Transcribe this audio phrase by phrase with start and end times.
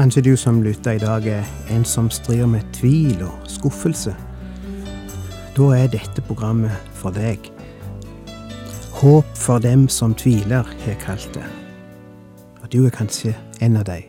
[0.00, 4.14] Kanskje du som lytter i dag er en som strir med tvil og skuffelse.
[5.52, 7.50] Da er dette programmet for deg.
[9.02, 11.44] Håp for dem som tviler, har jeg kalt det.
[12.62, 14.08] Og du er kanskje en av dem.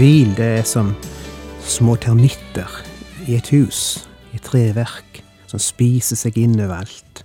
[0.00, 0.94] Tvil, det er som
[1.60, 2.70] små termitter
[3.28, 7.20] i et hus, i et treverk, som spiser seg inn overalt.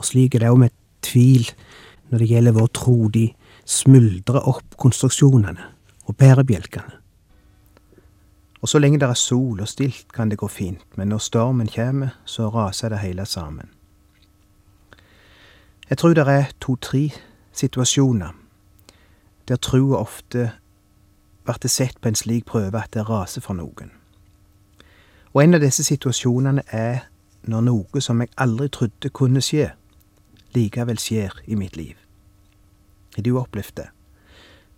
[0.00, 0.72] Og slik er det òg med
[1.04, 1.44] tvil
[2.08, 2.96] når det gjelder vår tro.
[3.12, 3.26] De
[3.68, 5.68] smuldrer opp konstruksjonene
[6.08, 6.96] og bærebjelkene.
[8.64, 11.68] Og så lenge det er sol og stilt, kan det gå fint, men når stormen
[11.68, 13.68] kommer, så raser det hele sammen.
[15.92, 17.10] Jeg tror det er to-tre
[17.52, 18.32] situasjoner
[19.52, 20.54] der trua ofte
[21.46, 23.92] blir det sett på en slik prøve at det raser for noen.
[25.34, 27.06] Og en av disse situasjonene er
[27.46, 29.70] når noe som jeg aldri trodde kunne skje,
[30.54, 31.94] likevel skjer i mitt liv.
[33.16, 33.88] Har du opplevd det?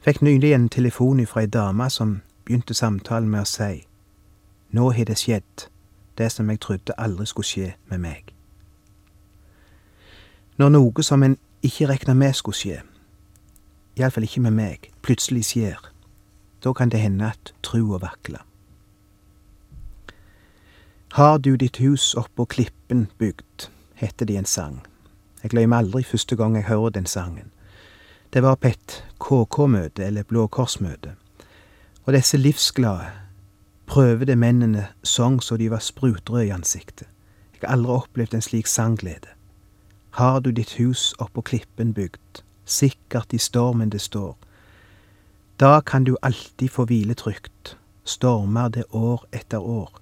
[0.05, 3.85] Fikk nylig en telefon fra ei dame som begynte samtalen med å si
[4.71, 5.69] Nå har det skjedd,
[6.19, 8.35] det som jeg trodde aldri skulle skje med meg.
[10.59, 12.83] Når noe som en ikke regna med skulle skje,
[13.97, 15.79] iallfall ikke med meg, plutselig skjer,
[16.65, 18.45] da kan det hende at trua vakler.
[21.13, 24.83] Har du ditt hus oppå klippen bygd, heter det i en sang.
[25.43, 27.51] Jeg glemmer aldri første gang jeg hører den sangen.
[28.33, 31.15] Det var på et KK-møte, eller Blå Kors-møte,
[32.05, 33.07] og disse livsglade,
[33.87, 37.09] prøvede mennene sang så de var sprutrøde i ansiktet.
[37.53, 39.33] Jeg har aldri opplevd en slik sangglede.
[40.11, 44.37] Har du ditt hus oppå klippen bygd, sikkert i stormen det står,
[45.61, 50.01] da kan du alltid få hvile trygt, stormer det år etter år.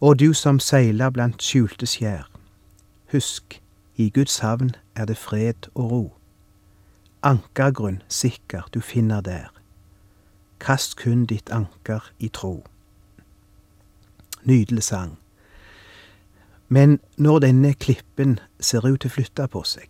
[0.00, 2.30] Og du som seiler blant skjulte skjær,
[3.12, 3.60] husk,
[3.96, 6.16] i Guds havn er det fred og ro.
[7.22, 9.52] Ankergrunn sikker du finner der.
[10.60, 12.64] Kast kun ditt anker i tro.
[14.42, 15.18] Nydelig sang.
[16.68, 19.88] Men når denne klippen ser ut til å flytte på seg,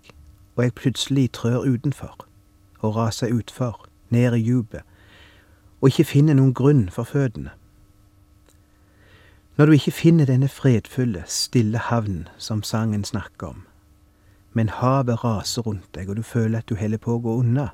[0.56, 2.26] og jeg plutselig trør utenfor
[2.80, 4.82] og raser utfor, ned i djupet,
[5.80, 7.52] og ikke finner noen grunn for føttene.
[9.56, 13.60] Når du ikke finner denne fredfulle, stille havnen som sangen snakker om,
[14.52, 17.68] men havet raser rundt deg, og du føler at du holder på å gå unna.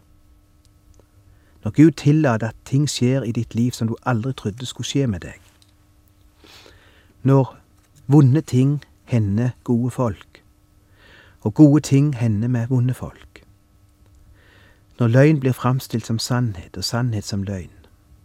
[1.65, 5.07] Når Gud tillater at ting skjer i ditt liv som du aldri trodde skulle skje
[5.07, 5.41] med deg.
[7.23, 7.55] Når
[8.09, 10.43] vonde ting hender gode folk,
[11.41, 13.30] og gode ting hender med vonde folk.
[15.01, 17.71] Når løgn blir framstilt som sannhet, og sannhet som løgn,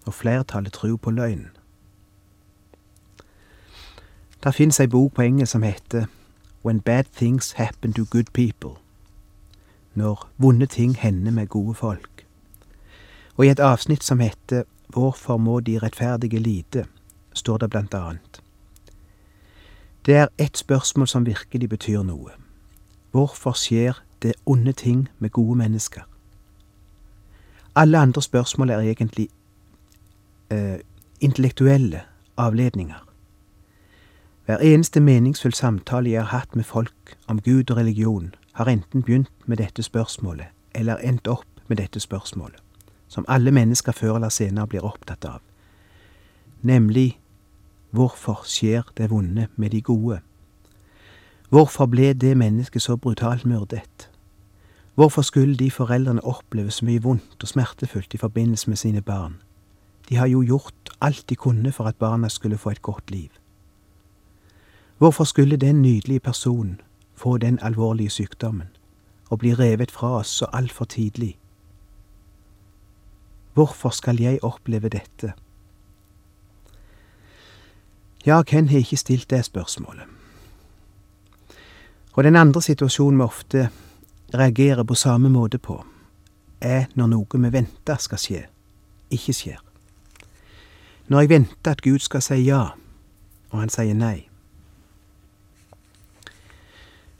[0.05, 1.47] og flertallet tror på løgn.
[4.43, 6.05] Der fins ei bok på engelsk som heter
[6.65, 8.69] When Bad Things Happen to Good People.
[9.93, 12.25] Når vonde ting hender med gode folk.
[13.37, 16.85] Og i et avsnitt som heter Hvorfor må de rettferdige lide,
[17.33, 18.41] står det blant annet.
[20.05, 22.29] Det er ett spørsmål som virkelig betyr noe.
[23.11, 26.03] Hvorfor skjer det onde ting med gode mennesker?
[27.75, 29.29] Alle andre spørsmål er egentlig
[30.51, 30.79] eh,
[31.21, 32.01] intellektuelle
[32.37, 33.07] avledninger.
[34.45, 39.03] Hver eneste meningsfull samtale jeg har hatt med folk om Gud og religion, har enten
[39.03, 40.45] begynt med dette spørsmålet
[40.75, 42.61] eller endt opp med dette spørsmålet,
[43.07, 45.39] som alle mennesker før eller senere blir opptatt av,
[46.61, 47.19] nemlig
[47.91, 50.19] hvorfor skjer det vonde med de gode?
[51.49, 54.09] Hvorfor ble det mennesket så brutalt myrdet?
[54.95, 59.41] Hvorfor skulle de foreldrene oppleve så mye vondt og smertefullt i forbindelse med sine barn?
[60.09, 63.29] De har jo gjort alt de kunne for at barna skulle få et godt liv.
[64.97, 66.81] Hvorfor skulle den nydelige personen
[67.15, 68.67] få den alvorlige sykdommen
[69.29, 71.37] og bli revet fra oss så altfor tidlig?
[73.53, 75.33] Hvorfor skal jeg oppleve dette?
[78.25, 80.03] Ja, hvem har ikke stilt det spørsmålet?
[82.13, 83.69] Og den andre situasjonen vi ofte
[84.37, 85.79] reagerer på samme måte på,
[86.61, 88.43] er når noe vi venter skal skje,
[89.13, 89.61] ikke skjer.
[91.07, 92.63] Når jeg venter at Gud skal si ja,
[93.51, 94.27] og han sier nei.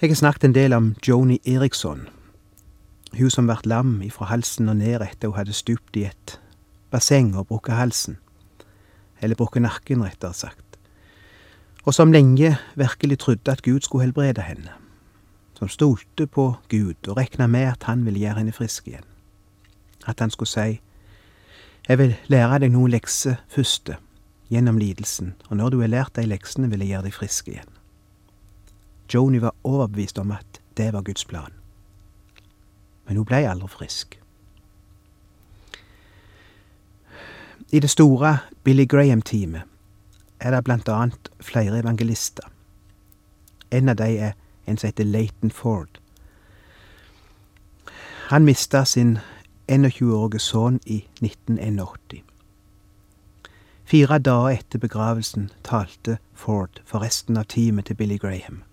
[0.02, 2.08] Jeg har snakket en del om Joni Eriksson,
[3.16, 6.40] hun som vart lam ifra halsen og ned etter hun hadde stupt i et
[6.92, 8.18] basseng og brukket halsen.
[9.22, 10.80] Eller brukket nakken, rettere sagt.
[11.86, 14.74] Og som lenge virkelig trodde at Gud skulle helbrede henne.
[15.56, 19.08] Som stolte på Gud og regna med at han ville gjøre henne frisk igjen.
[20.08, 20.82] At han skulle si,
[21.88, 23.92] Jeg vil lære deg noen lekser først,
[24.50, 27.70] gjennom lidelsen, og når du har lært de leksene, vil jeg gjøre deg frisk igjen.
[29.14, 31.54] Joni var overbevist om at det var Guds plan.
[33.06, 34.18] Men hun ble aldri frisk.
[37.72, 39.62] I det store Billy Graham-teamet
[40.40, 42.50] er det annet flere evangelister.
[43.72, 44.34] En av de er
[44.68, 46.00] en som heter Leighton Ford.
[48.30, 49.20] Han mista sin
[49.72, 52.24] 21-årige sønn i 1981.
[53.86, 58.64] Fire dager etter begravelsen talte Ford for resten av teamet til Billy Graham.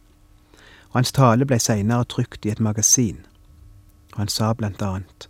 [0.89, 3.21] Og hans tale ble seinere trykt i et magasin,
[4.13, 5.29] og han sa blant annet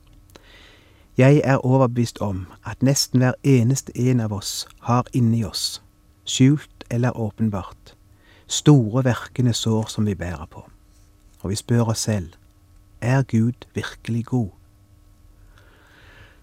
[1.18, 5.82] Jeg er overbevist om at nesten hver eneste en av oss har inni oss,
[6.24, 7.94] skjult eller åpenbart,
[8.52, 10.66] store verkende sår som vi bærer på.
[11.40, 12.32] Og vi spør oss selv,
[13.00, 14.50] er Gud virkelig god?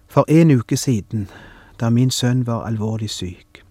[0.08, 1.28] For en uke siden,
[1.80, 3.64] da min sønn var alvorlig syk,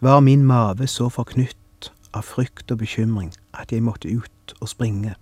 [0.00, 5.14] var min mave så forknytt av frykt og bekymring at jeg måtte ut og springe.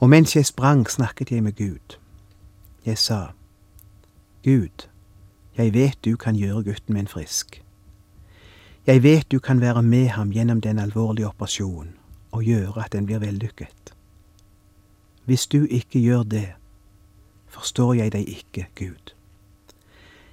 [0.00, 1.98] Og mens jeg sprang, snakket jeg med Gud.
[2.86, 3.26] Jeg sa,
[4.44, 4.88] Gud,
[5.56, 7.63] jeg vet du kan gjøre gutten min frisk.
[8.86, 11.94] Jeg vet du kan være med ham gjennom den alvorlige operasjonen
[12.32, 13.94] og gjøre at den blir vellykket.
[15.24, 16.48] Hvis du ikke gjør det,
[17.48, 19.14] forstår jeg deg ikke, Gud.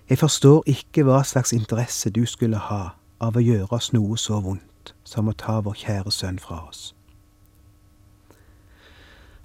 [0.10, 2.90] Jeg forstår ikke hva slags interesse du skulle ha
[3.22, 6.96] av å gjøre oss noe så vondt som å ta vår kjære sønn fra oss.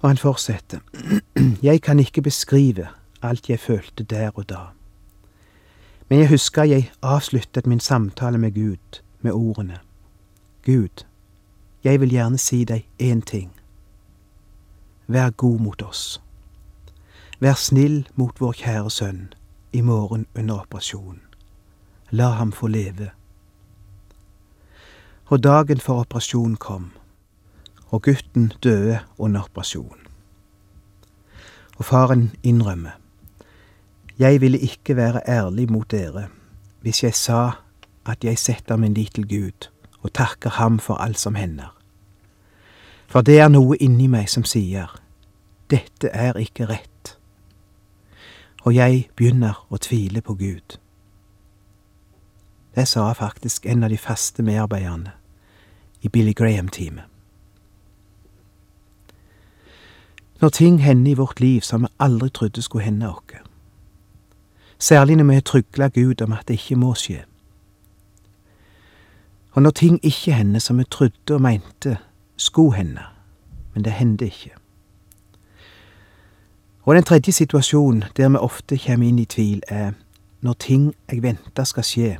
[0.01, 0.83] Og han fortsetter,
[1.69, 2.89] jeg kan ikke beskrive
[3.21, 4.76] alt jeg følte der og da.
[6.09, 9.79] Men jeg husker jeg avsluttet min samtale med Gud med ordene
[10.65, 11.05] Gud,
[11.83, 13.51] jeg vil gjerne si deg én ting.
[15.07, 16.21] Vær god mot oss.
[17.39, 19.21] Vær snill mot vår kjære sønn
[19.71, 21.21] i morgen under operasjonen.
[22.11, 23.11] La ham få leve.
[25.31, 26.91] Og dagen for operasjonen kom,
[27.87, 30.03] og gutten døde under operasjonen.
[31.77, 32.99] Og faren innrømmer.
[34.19, 36.27] Jeg ville ikke være ærlig mot dere
[36.81, 37.51] hvis jeg sa
[38.05, 39.67] at jeg setter min lit til Gud
[40.01, 41.75] og takker ham for alt som hender.
[43.07, 44.91] For det er noe inni meg som sier,
[45.71, 47.17] dette er ikke rett.
[48.63, 50.77] Og jeg begynner å tvile på Gud.
[52.75, 55.11] Det sa faktisk en av de faste medarbeiderne
[56.01, 57.05] i Billy Graham-teamet.
[60.39, 63.46] Når ting hender i vårt liv som vi aldri trodde skulle hende oss,
[64.79, 67.23] særlig når vi har trygla Gud om at det ikke må skje.
[69.51, 71.97] Og når ting ikke hender som vi trodde og mente
[72.37, 73.01] skulle hende,
[73.73, 74.51] men det hendte ikke.
[76.83, 79.91] Og den tredje situasjonen der vi ofte kommer inn i tvil, er
[80.41, 82.17] når ting jeg venter skal skje,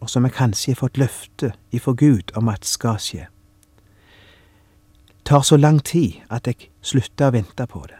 [0.00, 3.26] og som jeg kanskje har fått løfte ifra Gud om at skal skje,
[5.24, 7.98] tar så lang tid at jeg slutter å vente på det.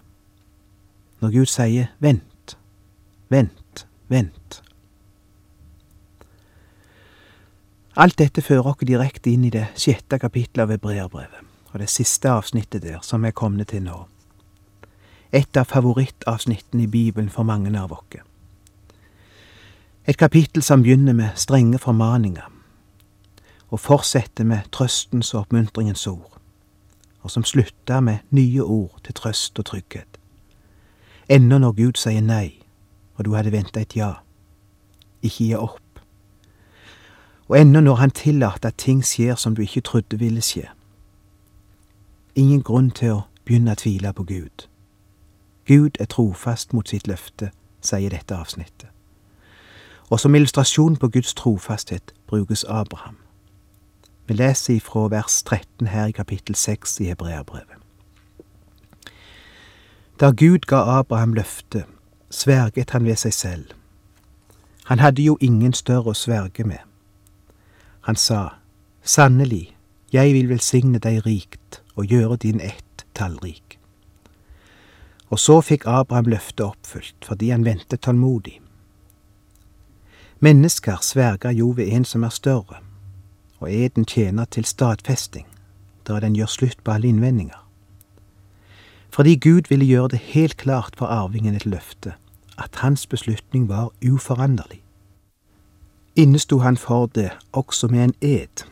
[1.20, 2.56] Når Gud sier vent,
[3.28, 3.63] vent,
[4.14, 4.62] Vent.
[7.96, 12.30] Alt dette fører oss direkte inn i det sjette kapittelet av Hebreerbrevet, og det siste
[12.30, 14.04] avsnittet der, som er kommet til nå.
[15.34, 18.18] Et av favorittavsnittene i Bibelen for mange av oss.
[20.06, 22.50] Et kapittel som begynner med strenge formaninger,
[23.70, 26.38] og fortsetter med trøstens og oppmuntringens ord,
[27.22, 30.18] og som slutter med nye ord til trøst og trygghet.
[31.28, 32.63] Ennå når Gud sier nei,
[33.14, 34.12] og du hadde venta et ja.
[35.22, 36.00] Ikke gi opp.
[37.48, 40.68] Og ennå når han tillater at ting skjer som du ikke trodde ville skje.
[42.34, 44.66] Ingen grunn til å begynne å tvile på Gud.
[45.68, 48.88] Gud er trofast mot sitt løfte, sier dette avsnittet.
[50.10, 53.16] Og som illustrasjon på Guds trofasthet brukes Abraham.
[54.26, 57.80] Vi leser ifra vers 13 her i kapittel 6 i Hebreabrevet.
[60.20, 61.84] Da Gud ga Abraham løftet,
[62.34, 63.64] sverget han ved seg selv.
[64.84, 66.82] Han hadde jo ingen større å sverge med.
[68.04, 68.60] Han sa,
[69.04, 69.74] Sannelig,
[70.12, 73.78] jeg vil velsigne deg rikt og gjøre din ett tallrik.
[75.32, 78.60] Og så fikk Abraham løftet oppfylt, fordi han ventet tålmodig.
[80.44, 82.80] Mennesker sverger jo ved en som er større,
[83.60, 85.46] og eden tjener til stadfesting,
[86.08, 87.60] da den gjør slutt på alle innvendinger.
[89.08, 92.18] Fordi Gud ville gjøre det helt klart for arvingen et løftet
[92.58, 94.82] at hans beslutning var uforanderlig.
[96.16, 98.64] Innesto han for det også med en ed,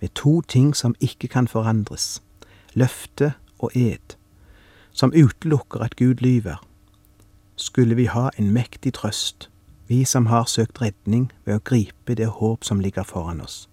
[0.00, 2.22] med to ting som ikke kan forandres,
[2.74, 4.16] løfte og ed,
[4.92, 6.66] som utelukker at Gud lyver,
[7.56, 9.50] skulle vi ha en mektig trøst,
[9.88, 13.68] vi som har søkt redning ved å gripe det håp som ligger foran oss.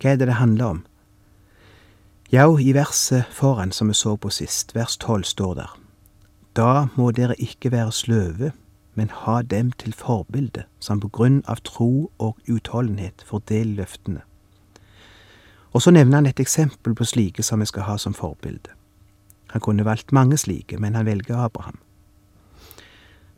[0.00, 0.86] Hva er det det handler om?
[2.32, 5.80] Ja, i verset foran som vi så på sist, vers tolv, står der.
[6.56, 8.52] Da må dere ikke være sløve,
[8.94, 14.20] men ha dem til forbilde, som på grunn av tro og utholdenhet fordeler løftene.
[15.72, 18.74] Og så nevner han et eksempel på slike som vi skal ha som forbilde.
[19.50, 21.78] Han kunne valgt mange slike, men han velger Abraham.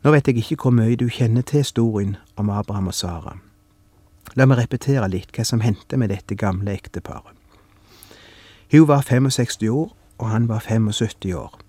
[0.03, 3.37] Nå vet jeg ikke hvor mye du kjenner til historien om Abraham og Sara.
[4.35, 7.37] La meg repetere litt hva som hendte med dette gamle ekteparet.
[8.71, 11.59] Hun var 65 år, og han var 75 år,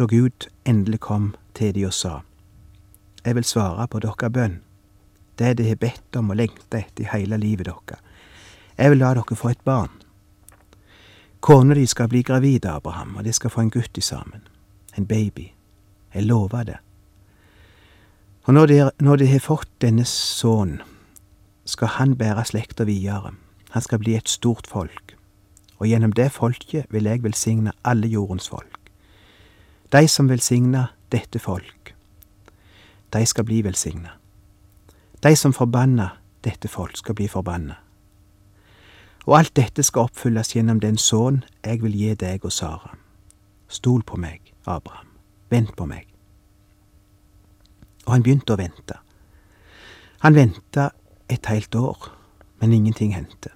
[0.00, 2.20] da Gud endelig kom til de og sa,
[3.24, 4.60] Jeg vil svare på deres bønn,
[5.38, 8.00] det de har bedt om og lengta etter i hele livet deres.
[8.78, 9.90] Jeg vil la dere få et barn.
[11.40, 14.40] Kona di skal bli gravid, Abraham, og de skal få en gutt i sammen.
[14.96, 15.52] En baby.
[16.14, 16.78] Jeg lover det.
[18.44, 20.80] Og når de, når de har fått denne sønnen,
[21.64, 23.34] skal han bære slekta videre.
[23.70, 25.16] Han skal bli et stort folk.
[25.78, 28.79] Og gjennom det folket vil jeg velsigne alle jordens folk.
[29.92, 31.94] De som velsigner dette folk,
[33.12, 34.10] de skal bli velsigna.
[35.22, 37.74] De som forbanner dette folk, skal bli forbanna.
[39.26, 42.94] Og alt dette skal oppfylles gjennom den sønn jeg vil gi deg og Sara.
[43.68, 45.10] Stol på meg, Abraham.
[45.50, 46.06] Vent på meg.
[48.06, 48.96] Og han begynte å vente.
[50.22, 50.90] Han venta
[51.28, 52.10] et helt år,
[52.60, 53.50] men ingenting hendte.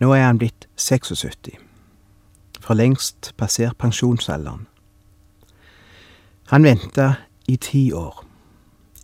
[0.00, 1.60] Nå er han blitt 76,
[2.60, 4.66] for lengst passert pensjonsalderen.
[6.50, 7.14] Han venta
[7.48, 8.24] i ti år.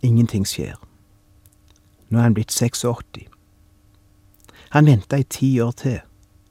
[0.02, 0.74] Ingenting skjer.
[2.08, 3.28] Nå er han blitt 86.
[4.70, 6.00] Han venta i ti år til.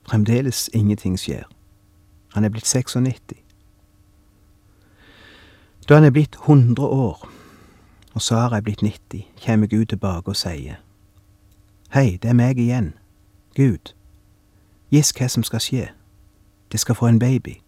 [0.09, 1.43] Fremdeles ingenting skjer.
[2.33, 3.19] Han er blitt 96.
[5.89, 7.29] Da han er blitt 100 år,
[8.13, 10.75] og Sara er blitt 90, kommer Gud tilbake og sier,
[11.93, 12.93] Hei, det er meg igjen,
[13.55, 13.93] Gud.
[14.91, 15.83] Giss hva som skal skje.
[16.75, 17.61] De skal få en baby.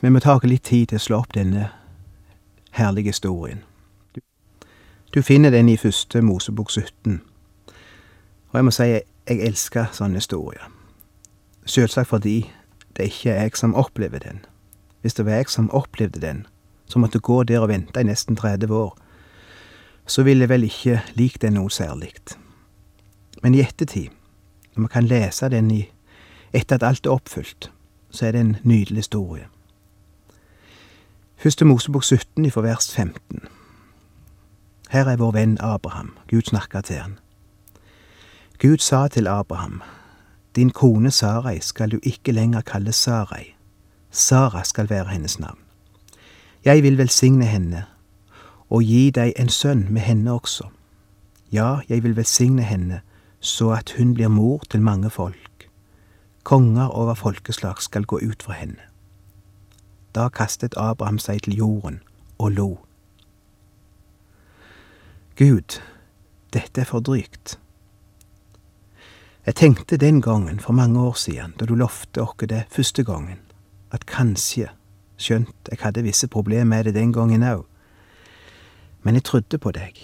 [0.00, 1.68] Vi må ta litt tid til å slå opp denne
[2.74, 3.60] herlige historien.
[5.14, 7.20] Du finner den i første Mosebok 17,
[8.50, 10.64] og jeg må si jeg elsker sånne historier.
[11.62, 12.50] Selvsagt fordi
[12.98, 14.40] det ikke er jeg som opplever den.
[15.06, 16.40] Hvis det var jeg som opplevde den,
[16.90, 18.98] som måtte gå der og vente i nesten 30 år,
[20.10, 22.10] så ville jeg vel ikke likt den noe særlig.
[23.46, 24.10] Men i ettertid,
[24.74, 25.82] når man kan lese den i,
[26.52, 27.72] etter at alt er oppfylt,
[28.10, 29.46] så er det en nydelig historie.
[31.36, 33.40] Første Mosebok 17 fra vers 15.
[34.90, 36.12] Her er vår venn Abraham.
[36.30, 37.18] Gud snakker til han.
[38.62, 39.82] Gud sa til Abraham,
[40.56, 43.54] Din kone Sarai skal du ikke lenger kalle Sarai,
[44.10, 45.58] Sara skal være hennes navn.
[46.64, 47.84] Jeg vil velsigne henne
[48.70, 50.68] og gi deg en sønn med henne også.
[51.52, 53.00] Ja, jeg vil velsigne henne
[53.42, 55.68] så at hun blir mor til mange folk.
[56.42, 58.82] Konger over folkeslag skal gå ut fra henne.
[60.14, 62.00] Da kastet Abraham seg til jorden
[62.38, 62.70] og lo.
[65.38, 65.80] Gud,
[66.52, 67.58] dette er for drygt.
[69.46, 73.40] Jeg tenkte den gangen, for mange år siden, da du lovte oss det første gangen,
[73.90, 74.68] at kanskje,
[75.18, 77.66] skjønt jeg hadde visse problemer med det den gangen òg,
[79.02, 79.98] men jeg trodde på deg,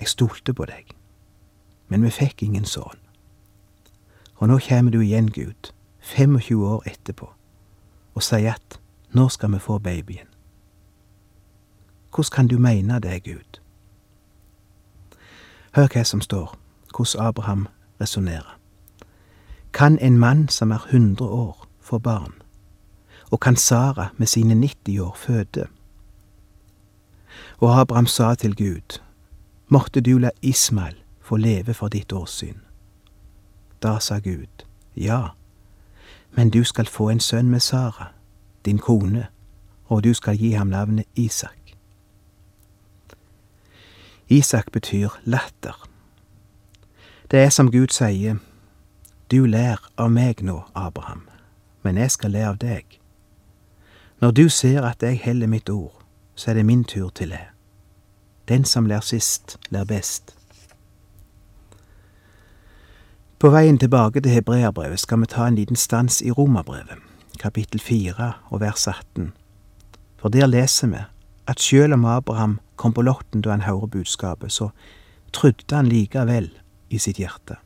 [0.00, 0.95] jeg stolte på deg,
[1.88, 3.00] men vi fikk ingen sønn.
[4.36, 7.30] Og nå kommer du igjen, Gud, 25 år etterpå,
[8.14, 8.80] og sier at
[9.12, 10.28] nå skal vi få babyen.
[12.14, 13.60] Hvordan kan du mene det, Gud?
[15.76, 16.56] Hør hva som står,
[16.96, 17.68] hvordan Abraham
[18.00, 18.58] resonnerer.
[19.72, 22.32] Kan en mann som er 100 år, få barn?
[23.30, 25.66] og kan Sara med sine 90 år føde?
[27.58, 29.00] Og Abraham sa til Gud,
[29.68, 32.60] måtte du la Ismael få leve for ditt åsyn.
[33.82, 35.28] Da sa Gud, ja,
[36.30, 38.12] men du skal få en sønn med Sara,
[38.64, 39.26] din kone,
[39.86, 41.76] og du skal gi ham navnet Isak.
[44.28, 45.88] Isak betyr latter.
[47.30, 48.38] Det er som Gud sier,
[49.30, 51.28] du lær av meg nå, Abraham,
[51.82, 53.00] men jeg skal le av deg.
[54.20, 56.02] Når du ser at jeg heller mitt ord,
[56.34, 57.46] så er det min tur til det.
[58.48, 60.35] Den som ler sist, ler best.
[63.38, 67.02] På veien tilbake til hebreerbrevet skal vi ta en liten stans i romerbrevet,
[67.38, 69.34] kapittel 4 og vers 18.
[70.16, 71.02] For der leser vi
[71.46, 74.70] at sjøl om Abraham kom på lotten da han hører budskapet, så
[75.32, 76.48] trodde han likevel
[76.88, 77.58] i sitt hjerte.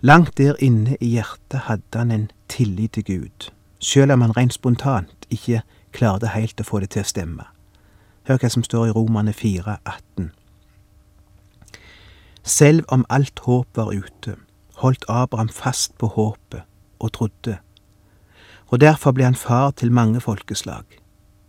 [0.00, 3.50] Langt der inne i hjertet hadde han en tillit til Gud,
[3.80, 7.48] sjøl om han rent spontant ikke klarte helt å få det til å stemme.
[8.30, 10.30] Hør hva som står i Romane 4, 18.
[12.46, 14.38] Selv om alt håp var ute,
[14.82, 16.62] holdt Abraham fast på håpet
[16.98, 17.58] og trodde,
[18.66, 20.84] og derfor ble han far til mange folkeslag,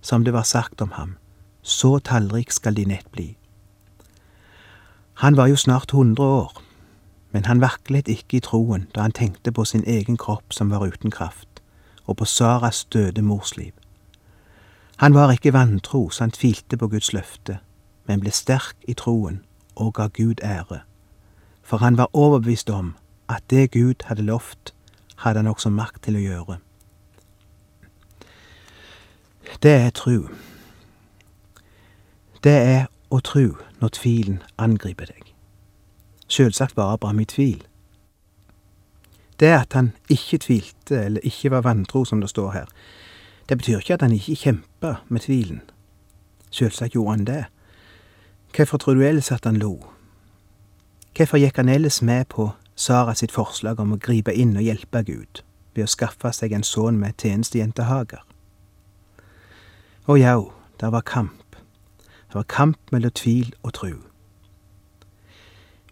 [0.01, 1.15] som det var sagt om ham,
[1.61, 3.33] så tallrik skal de nett bli.
[5.23, 6.61] Han var jo snart hundre år,
[7.31, 10.85] men han vaklet ikke i troen da han tenkte på sin egen kropp som var
[10.85, 11.61] uten kraft,
[12.05, 13.71] og på Saras døde mors liv.
[14.97, 17.59] Han var ikke vantro så han tvilte på Guds løfte,
[18.05, 19.41] men ble sterk i troen
[19.75, 20.83] og ga Gud ære,
[21.63, 22.93] for han var overbevist om
[23.33, 24.73] at det Gud hadde lovt,
[25.23, 26.57] hadde han også makt til å gjøre.
[29.63, 30.27] Det er tru.
[32.43, 35.29] Det er å tru når tvilen angriper deg.
[36.27, 37.61] Sjølsagt var Abraham i tvil.
[39.39, 42.67] Det at han ikke tvilte eller ikke var vantro, som det står her,
[43.49, 45.61] det betyr ikke at han ikke kjempa med tvilen.
[46.51, 47.43] Sjølsagt gjorde han det.
[48.55, 49.79] Hvorfor tror du ellers at han lo?
[51.17, 55.03] Hvorfor gikk han ellers med på Sara sitt forslag om å gripe inn og hjelpe
[55.05, 58.23] Gud ved å skaffe seg en sønn med tjenestejentehager.
[60.09, 61.55] Å jau, det var kamp.
[62.01, 63.93] Det var kamp mellom tvil og tru.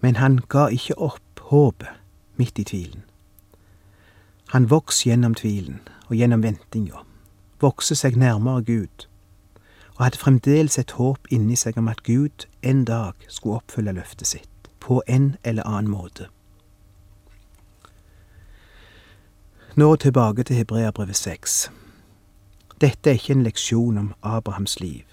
[0.02, 2.02] Men han ga ikke opp håpet
[2.36, 3.06] midt i tvilen.
[4.52, 7.06] Han vokste gjennom tvilen og gjennom ventinga,
[7.62, 9.06] vokste seg nærmere Gud,
[9.96, 14.28] og hadde fremdeles et håp inni seg om at Gud en dag skulle oppfylle løftet
[14.28, 16.28] sitt, på en eller annen måte.
[19.76, 21.72] Nå tilbake til Hebreabrevet 6.
[22.82, 25.12] Dette er ikke en leksjon om Abrahams liv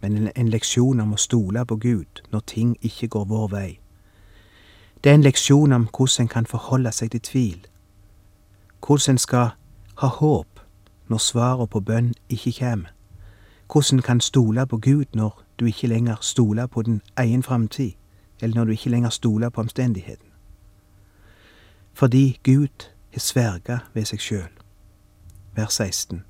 [0.00, 3.70] men en, leksjon om å stole på Gud når ting ikke går vår vei.
[5.02, 7.58] Det er en leksjon om hvordan en kan forholde seg til tvil,
[8.86, 9.50] hvordan en skal
[10.02, 10.62] ha håp
[11.08, 12.92] når svaret på bønn ikke kommer,
[13.72, 17.92] hvordan en kan stole på Gud når du ikke lenger stoler på din egen framtid,
[18.40, 20.26] eller når du ikke lenger stoler på omstendigheten.
[21.92, 24.50] Fordi Gud har sverga ved seg sjøl.
[25.56, 26.22] Vers 16.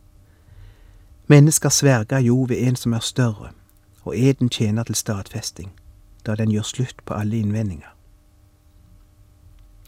[1.28, 3.50] Mennesker sverger jo ved en som er større,
[4.04, 5.74] og eden tjener til stadfesting,
[6.26, 7.92] da den gjør slutt på alle innvendinger.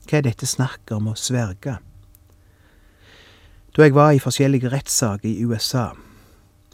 [0.04, 1.78] Hva er dette snakket om å sverge?
[3.76, 5.94] Da jeg var i forskjellige rettssaker i USA,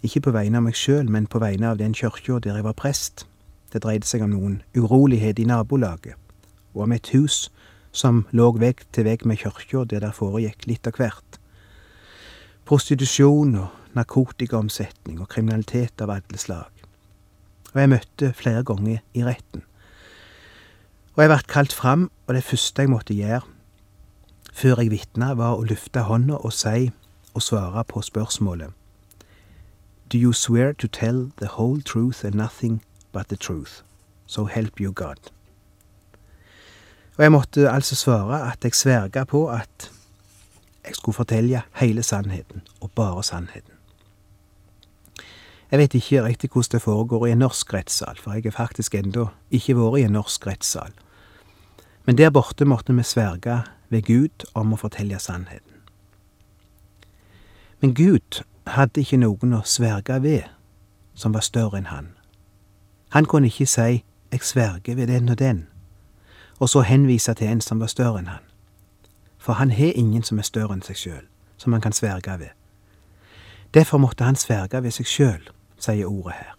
[0.03, 2.75] ikke på vegne av meg sjøl, men på vegne av den kirka der jeg var
[2.75, 3.27] prest,
[3.73, 6.17] det dreide seg om noen urolighet i nabolaget,
[6.75, 7.47] og om et hus
[7.97, 11.41] som lå vegg til vegg med kirka der det foregikk litt av hvert.
[12.69, 16.77] Prostitusjon og narkotikaomsetning og kriminalitet av alle slag
[17.77, 19.61] og jeg møtte flere ganger i retten.
[21.13, 23.45] Og jeg ble kalt fram, og det første jeg måtte gjøre
[24.57, 26.89] før jeg vitna, var å løfte hånda og si
[27.37, 28.73] og svare på spørsmålet
[30.09, 32.81] Do you swear to tell the whole truth and nothing
[33.13, 33.83] but the truth?
[34.27, 35.19] So help you God.
[37.17, 39.91] Og jeg måtte altså svare at jeg sverga på at
[40.87, 43.73] jeg skulle fortelle hele sannheten, og bare sannheten.
[45.71, 48.95] Jeg vet ikke riktig hvordan det foregår i en norsk rettssal, for jeg har faktisk
[48.95, 50.93] ennå ikke vært i en norsk rettssal.
[52.07, 55.73] Men der borte måtte vi sverge ved Gud om å fortelle sannheten.
[57.81, 60.47] Men Gud hadde ikke noen å sverge ved
[61.15, 62.13] som var større enn han.
[63.11, 65.67] Han kunne ikke si jeg sverger ved den og den,
[66.59, 68.45] og så henvise til en som var større enn han.
[69.39, 72.55] For han har ingen som er større enn seg sjøl, som han kan sverge ved.
[73.75, 76.53] Derfor måtte han sverge ved seg sjøl sier ordet her.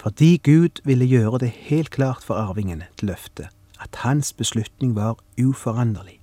[0.00, 3.48] Fordi Gud ville gjøre det helt klart for arvingene til løftet
[3.80, 6.20] at hans beslutning var uforanderlig,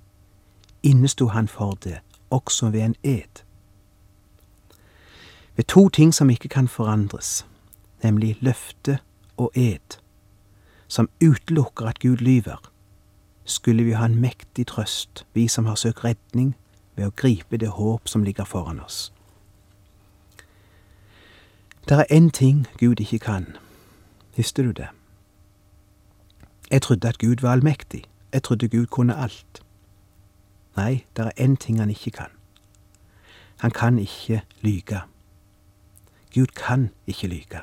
[0.82, 1.98] innesto han for det
[2.30, 3.42] også ved en ed.
[5.56, 7.46] Ved to ting som ikke kan forandres,
[8.02, 8.98] nemlig løfte
[9.36, 9.98] og ed,
[10.88, 12.70] som utelukker at Gud lyver,
[13.44, 16.56] skulle vi ha en mektig trøst, vi som har søkt redning
[16.96, 19.12] ved å gripe det håp som ligger foran oss.
[21.88, 23.46] Det er én ting Gud ikke kan.
[24.36, 24.88] Visste du det?
[26.70, 28.04] Jeg trodde at Gud var allmektig.
[28.32, 29.62] Jeg trodde Gud kunne alt.
[30.76, 32.30] Nei, det er én ting han ikke kan.
[33.58, 35.00] Han kan ikke lyge.
[36.34, 37.60] Gud kan ikke lyge.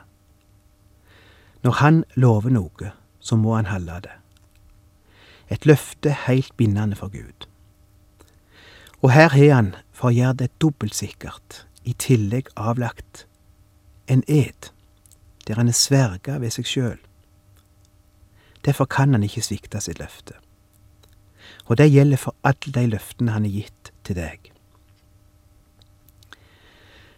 [1.63, 2.91] Når han lover noe,
[3.25, 4.15] så må han holde det.
[5.49, 7.47] Et løfte helt bindende for Gud.
[9.01, 13.25] Og her har han, for å gjøre det dobbelt sikkert, i tillegg avlagt
[14.07, 14.69] en ed,
[15.47, 16.97] der han er sverga ved seg sjøl.
[18.65, 20.37] Derfor kan han ikke svikte sitt løfte.
[21.65, 24.51] Og det gjelder for alle de løftene han har gitt til deg.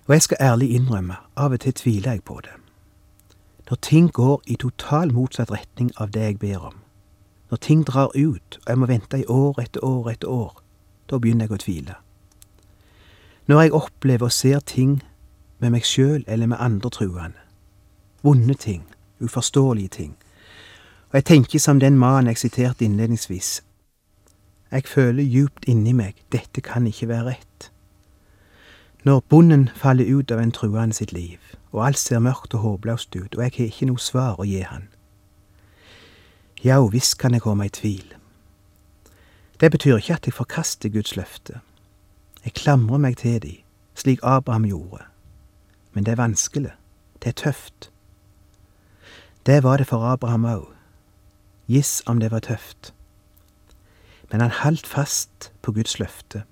[0.08, 2.56] Og jeg skal ærlig innrømme, av og til tviler jeg på det.
[3.70, 6.76] Når ting går i total motsatt retning av det jeg ber om,
[7.52, 10.62] når ting drar ut og jeg må vente i år etter år etter år,
[11.10, 11.96] da begynner jeg å tvile.
[13.48, 15.02] Når jeg opplever og ser ting
[15.60, 17.44] med meg sjøl eller med andre truende,
[18.24, 18.84] vonde ting,
[19.20, 20.16] uforståelige ting,
[21.10, 23.62] og jeg tenker som den mannen jeg siterte innledningsvis,
[24.72, 27.72] jeg føler djupt inni meg dette kan ikke være rett.
[29.04, 31.40] Når bonden faller ut av en truende sitt liv,
[31.78, 34.64] og alt ser mørkt og håpløst ut, og jeg har ikke noe svar å gi
[34.66, 34.88] han.
[36.66, 38.16] Ja, visst kan jeg komme i tvil.
[39.62, 41.60] Det betyr ikke at jeg forkaster Guds løfte.
[42.46, 43.54] Jeg klamrer meg til de,
[43.94, 45.06] slik Abraham gjorde.
[45.94, 46.74] Men det er vanskelig.
[47.22, 47.92] Det er tøft.
[49.46, 50.66] Det var det for Abraham òg.
[51.68, 52.94] Giss om det var tøft.
[54.32, 56.44] Men han holdt fast på Guds løfte,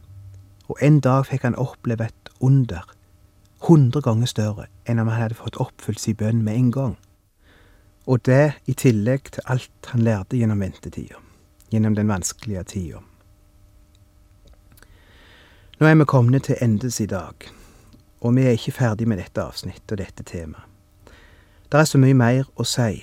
[0.70, 2.86] og en dag fikk han oppleve et under,
[3.68, 6.96] hundre ganger større enn om han hadde fått oppfylt sin bønn med en gang.
[8.06, 11.18] Og det i tillegg til alt han lærte gjennom ventetida,
[11.74, 13.02] gjennom den vanskelige tida.
[15.80, 17.34] Nå er vi kommet til endes i dag,
[18.22, 20.70] og vi er ikke ferdig med dette avsnittet og dette temaet.
[21.72, 23.02] Det er så mye mer å si,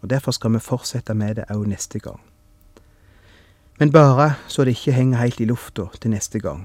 [0.00, 2.22] og derfor skal vi fortsette med det òg neste gang.
[3.78, 6.62] Men bare så det ikke henger helt i lufta til neste gang.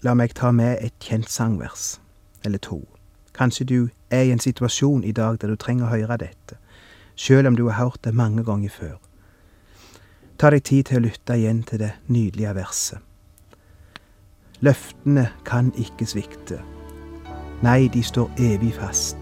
[0.00, 1.98] La meg ta med et kjent sangvers,
[2.44, 2.78] eller to.
[3.40, 6.58] Kanskje du er i en situasjon i dag der du trenger å høre dette,
[7.16, 8.96] sjøl om du har hørt det mange ganger før.
[10.36, 12.98] Ta deg tid til å lytte igjen til det nydelige verset.
[14.60, 16.58] Løftene kan ikke svikte.
[17.64, 19.16] Nei, de står evig fast.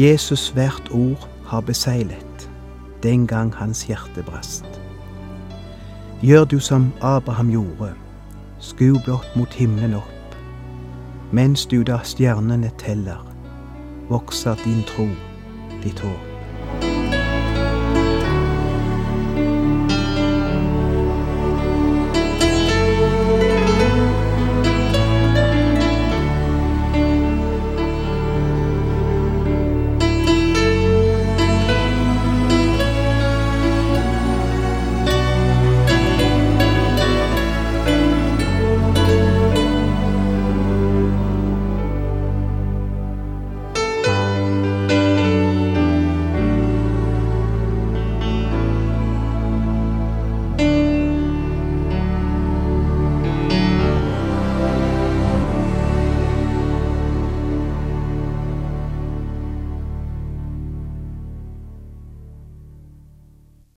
[0.00, 2.46] Jesus hvert ord har beseglet
[3.04, 4.64] den gang hans hjerte brast.
[6.24, 7.92] Gjør du som Abraham gjorde,
[8.60, 10.09] sku blott mot himmelen opp.
[11.32, 13.22] Mens du da stjernene teller,
[14.08, 15.06] vokser din tro,
[15.82, 16.29] ditt håp.